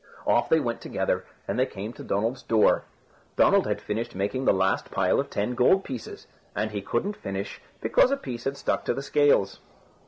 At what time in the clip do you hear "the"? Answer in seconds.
4.45-4.51, 8.95-9.03